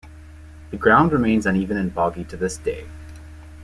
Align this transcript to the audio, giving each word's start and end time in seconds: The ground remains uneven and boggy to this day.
The 0.71 0.77
ground 0.77 1.11
remains 1.13 1.45
uneven 1.45 1.77
and 1.77 1.93
boggy 1.93 2.23
to 2.23 2.35
this 2.35 2.57
day. 2.57 2.87